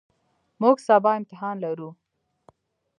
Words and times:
موږ 0.61 0.77
سبا 0.87 1.11
امتحان 1.19 1.55
لرو. 1.63 1.89